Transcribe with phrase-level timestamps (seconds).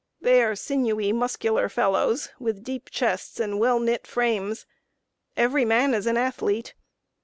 [0.19, 4.65] They are sinewy, muscular fellows, with deep chests and well knit frames.
[5.37, 6.73] Every man is an athlete.